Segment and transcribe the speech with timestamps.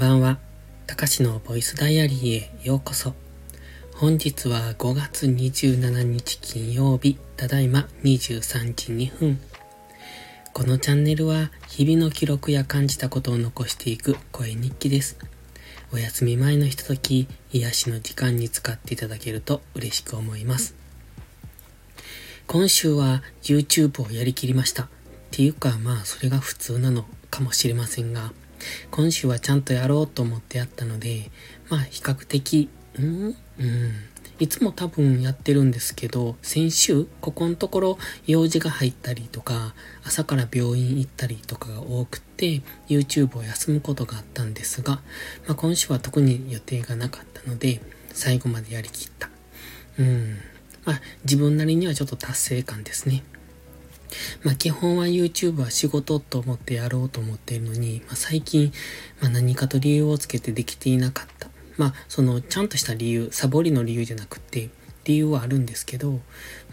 [0.00, 0.38] ばんは。
[0.86, 3.12] たかしのボイスダイアリーへようこそ。
[3.96, 9.38] 本日は5月27日金曜日、ただいま23時2分。
[10.54, 15.18] このチャンネルは日々の記録や感じたことを残していく声日記です。
[15.92, 20.74] お休み前のひととき、癒しの時間に使っていただけると嬉しく思います。
[22.46, 24.84] 今週は YouTube をやりきりました。
[24.84, 24.88] っ
[25.30, 28.32] ていうかまあそれが普通なのかもしれませんが、
[28.90, 31.30] 今週はちゃんとやろうと思ってやったので、
[31.68, 32.68] まあ比較的、
[32.98, 33.36] うん？
[33.58, 33.92] うん。
[34.38, 45.02] いつも多分やってるんですけど、先週、ここのところ用事が入ったりとか、朝から病院行ったりとかが多くて、YouTube を休むことがあったんですが、
[45.46, 47.82] まあ今週は特に予定がなかったので、
[48.14, 49.28] 最後までやりきった。
[49.98, 50.38] うん。
[50.86, 53.22] まあ自分なりにはちょっと達成感ですね。
[54.42, 58.72] まあ基本は YouTube は仕事と思ってやろうと思っているのに、まあ最近、
[59.20, 61.48] まあ何かと理由をつけてできていなかった。
[61.76, 64.70] まあそのちゃんとした理由、サボりの理由じゃなくて、
[65.04, 66.20] 理由はあるんですけど、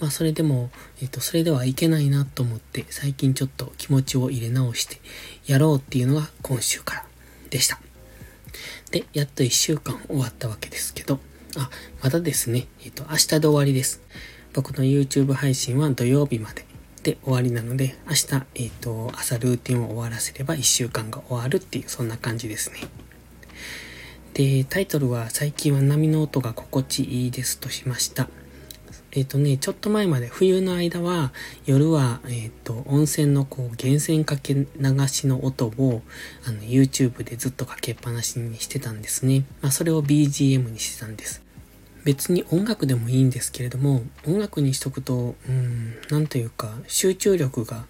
[0.00, 5.00] まあそれでも、えっ、と、それではいけないなと思って、最近ちょっと気持ちを入れ直して、
[5.46, 7.06] やろうっていうのが今週から
[7.50, 7.80] でした。
[8.90, 11.18] で、やっと1週間終わったわけですけど、
[11.56, 11.70] あ、
[12.02, 14.02] まだですね、えっ、と、明日で終わりです。
[14.52, 16.73] 僕の YouTube 配信は土曜日まで。
[17.04, 22.80] で終わりなので、明日、えっ、ー、と、朝ルーティンを終わらせれば1週間が終わるっていう、そんな感じですね。
[24.32, 28.30] で、タイトルは最近は波の音が心地いいですとしました。
[29.12, 31.34] えっ、ー、とね、ちょっと前まで冬の間は
[31.66, 34.66] 夜は、えっ、ー、と、温泉のこう源泉かけ流
[35.08, 36.00] しの音を
[36.48, 39.44] あの YouTube でずっとかけっぱなしにしてたんですね。
[39.60, 41.43] まあそれを BGM にしてたんです。
[42.04, 47.86] 別に音楽でもいいんですけれども、音楽にしとくと、うん、なんというか、集中力が、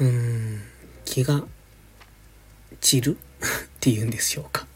[0.00, 0.60] うん、
[1.04, 1.44] 気が
[2.80, 3.16] 散る？
[3.76, 4.66] っていうんでしょうか。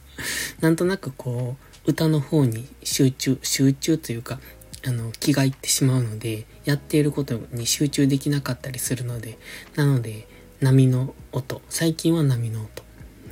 [0.60, 4.40] なんとなくこう、歌の方に集中、集中というか、
[4.86, 9.38] あの、気がいってしまうので、やっていることに集中できなかったりするので、
[9.76, 10.26] なので、
[10.60, 12.82] 波の音、最近は波の音。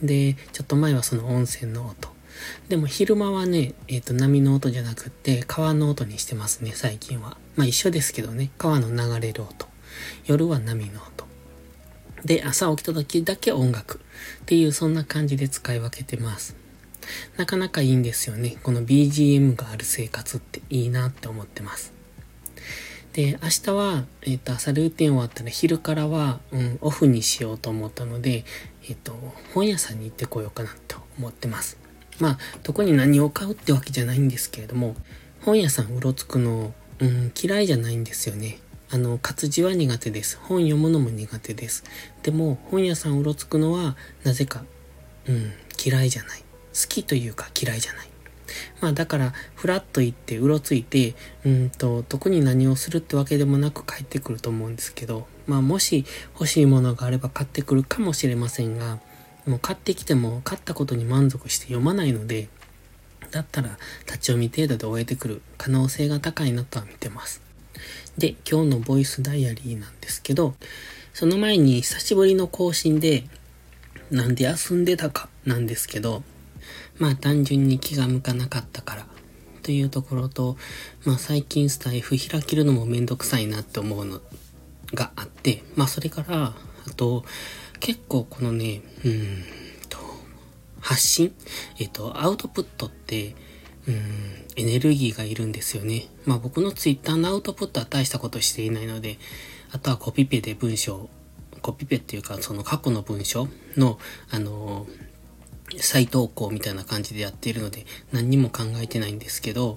[0.03, 2.18] で、ちょっと前はその温泉の音。
[2.69, 7.37] でも昼間はね、えっ、ー、と、波の音じゃなくって、川の音にしてますね、最近は。
[7.57, 9.67] まあ一緒ですけどね、川の流れる音。
[10.27, 11.27] 夜は波の音。
[12.25, 14.01] で、朝起きた時だけ音楽。
[14.43, 16.57] っていう、そんな感じで使い分けてます。
[17.37, 18.57] なかなかいいんですよね。
[18.63, 21.93] この BGM がある生活っていいなって思ってます。
[23.13, 28.45] で、明日は、えっ、ー、と、朝ルーティン終わったら昼からは、うん、オフにしようと思ったので、
[28.89, 29.13] えっ、ー、と、
[29.55, 31.79] 本屋さんに行ってこようかなと思ってます。
[32.19, 34.97] まあ、特に何を買うってわけじゃないんですけれども、
[35.43, 38.59] 本屋さんうろつくの、うん、嫌いじゃないんですよね。
[38.91, 40.39] あの、活字は苦手です。
[40.43, 41.85] 本読むのも苦手です。
[42.23, 44.65] でも、本屋さんうろつくのは、なぜか、
[45.27, 45.53] うん、
[45.85, 46.41] 嫌いじゃない。
[46.41, 46.45] 好
[46.89, 48.09] きというか嫌いじゃない。
[48.81, 51.15] まあだから、ふらっと行ってうろついて、
[51.45, 59.01] うんと、特に何をするってわけでもなく帰ってくると思うんですけど、まあもし欲しいものがあれば買ってくるかもしれませんが、
[59.49, 62.49] もう買ってきても買ったことに満足して読まないので、
[63.31, 67.41] だったら立ち読み程度で終えてくる可能性が高いなとは見てます。
[68.19, 70.55] で、今日のボイスダイアリーなんですけど、
[71.15, 73.25] その前に久しぶりの更新で、
[74.11, 76.23] なんで休んでたかなんですけど、
[76.99, 79.07] まあ単純に気が向かなかったから
[79.63, 80.57] というところと、
[81.05, 84.21] まあ最近スタイフ開けるのもめんどくさいなって思うの
[84.95, 86.55] があって、まあそれから、
[86.87, 87.25] あと、
[87.81, 89.45] 結構このね、うん
[89.89, 89.99] と、
[90.81, 91.35] 発信？
[91.79, 93.35] えっと、アウトプットって、
[93.87, 93.95] うん、
[94.57, 96.09] エネルギーがいるんですよね。
[96.27, 99.19] まあ僕のツイッターのアウトプットは大したことしていないので、
[99.73, 101.09] あとはコピペで文章、
[101.63, 103.99] コピペっていうかその過去の文章の、
[104.31, 104.87] あの
[105.77, 109.77] 再投稿みたいな感じでやっているので何にも考えてないんですけど、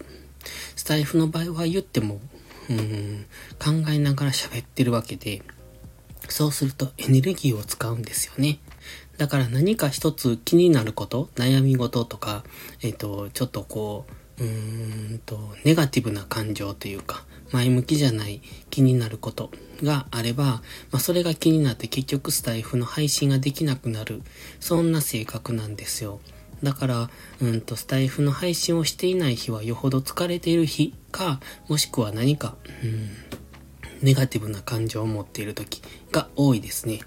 [0.76, 2.22] スタイフの場合は言っても、
[2.70, 3.26] うん、
[3.60, 5.42] 考えながら喋ってるわけで、
[6.32, 8.60] そうするとエネルギーを使うんですよね。
[9.18, 12.44] だから何か一つ気になること、悩み事とか、
[12.82, 14.06] えっ、ー、と、ちょっとこ
[14.40, 19.52] う、うーんと、ネガティブな感情というか、前向きじゃない気になること
[19.84, 20.64] があれば、ま
[20.94, 24.24] あ、それが気になって結局スタイフの配信ができなくなる。
[24.60, 26.20] そんな性格なんですよ。
[26.64, 27.10] だから、
[27.42, 33.10] うんと、スタイフの配信をしていない日はよほど疲れている日か、もしくは何か、うん、
[34.02, 35.82] ネガティブな感情を持っている時
[36.12, 37.02] が多いですね。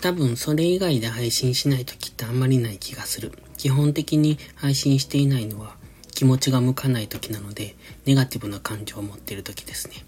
[0.00, 3.32] 多分それ以外で配信しない時ってあんまりない気がする。
[3.56, 5.76] 基本的に配信していないのは
[6.14, 7.76] 気持ちが向かない時なので、
[8.06, 10.04] ネガティブな感情を持っている時ですね。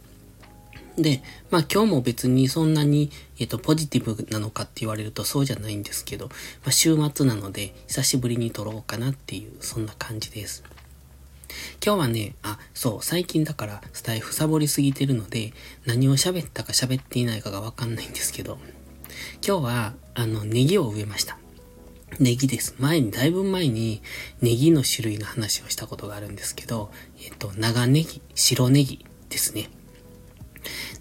[0.96, 6.34] で、まあ今日も別にそんなに、えっ、と、ポジティブなのかって言われるとそうじゃないんですけど、ま
[6.66, 10.64] あ週末なので久しぶりに撮ろうかなっていう、そんな感じです。
[11.84, 15.52] 今日はね、あ、そう、最近だからスタイフサボりすぎてるので、
[15.84, 18.58] 何を喋ったか喋っていないかがわかんないんですけど、
[19.44, 21.38] 今日は、あの、ネギを植えました。
[22.20, 22.76] ネギです。
[22.78, 24.00] 前に、だいぶ前に、
[24.40, 26.92] ネギの種類の話をしたことがあるんですけど、
[27.24, 29.68] えっと、長ネギ、白ネギですね。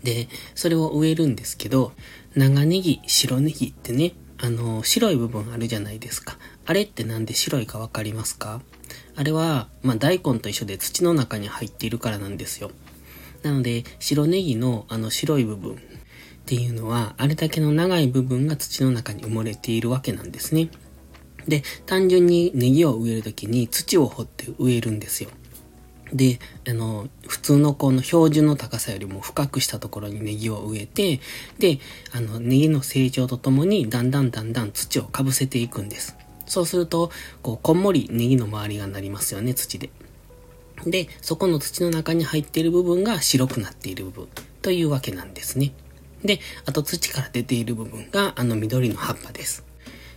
[0.02, 1.92] で、それを植えるんですけど、
[2.34, 6.40] 長ネギ、白ネギってね、あの、白い部分あるじゃないですか。
[6.66, 8.62] あれってなんで白いかわかりますか？
[9.16, 12.72] あれは、まあ、大根と一緒で土の中に入っているからなんですよ。
[13.44, 15.78] なので、白ネギのあの白い部分っ
[16.46, 20.70] ていうのは、あれだけの長い部分が土の中に埋もれているわけなんですね。
[21.48, 25.30] で、単純にネギを植えるときに土を掘って植えるんですよ。
[26.14, 31.20] で、あの、普通のこの標準の高さよりも深くしたところにネギを植えて、
[31.58, 31.80] で、
[32.12, 36.18] あの、ネギの成長とともにだんだんだんだん土をかぶせていくんです。
[36.52, 37.12] そうすると、
[37.42, 39.90] こう、こんもりネギの周りがなりますよね、土で。
[40.86, 44.28] で、そこの土の中に入っている部分が白くなっている部分
[44.62, 45.72] というわけなんですね。
[46.26, 49.64] で、あと土から出ている部分があの緑の葉っぱです。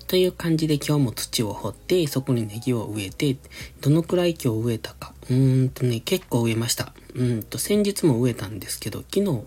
[0.09, 3.37] という感じで今日も土を掘って、そこにネギを植えて、
[3.81, 5.15] どのくらい今日植えたか。
[5.31, 6.93] うーんとね、結構植えました。
[7.15, 9.45] うんと、先日も植えたんですけど、昨日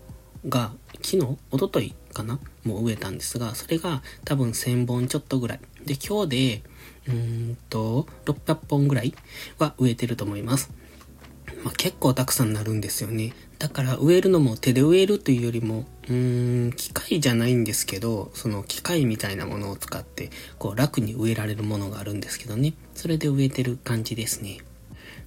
[0.48, 1.36] が、昨日？
[1.50, 2.40] おとといかな？
[2.64, 5.60] もう植えたんですが、それが多分1000本ちょっとぐらい。
[5.84, 6.62] で、今日で、
[7.08, 7.14] うー
[7.52, 9.14] んと、600本ぐらい
[9.58, 10.70] は植えてると思います。
[11.64, 13.34] まあ、結構たくさんなるんですよね。
[13.58, 22.74] だから植えるのも手で植えるというよりも、うーん、機械じゃないんですけど、その機械みたいなものを使って、こう楽に植えられるものがあるんですけどね。
[22.94, 24.58] それで植えてる感じですね。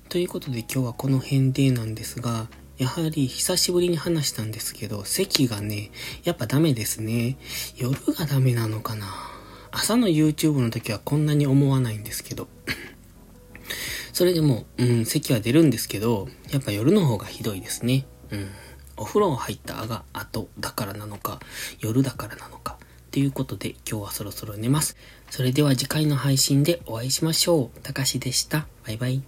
[0.10, 5.92] ということで今日はこの辺でなんですが、やはり久しぶりに話したんですけど、席がね、
[6.24, 7.38] やっぱダメですね。
[7.77, 9.40] 夜がダメなのかな。
[9.71, 12.47] 朝の YouTube の時はこんなに思わないんですけど。
[14.13, 18.06] それでも、うん、咳は出るんですけど、やっぱ夜の方がひどいですね。
[18.31, 18.50] うん。
[18.97, 21.39] お風呂入ったあが後だからなのか、
[21.79, 22.77] 夜だからなのか。
[23.12, 24.95] ということで今日はそろそろ寝ます。
[25.29, 27.79] それでは次回の配信でお会いしましょう。
[27.81, 28.67] たかしでした。
[28.85, 29.21] バイバイ。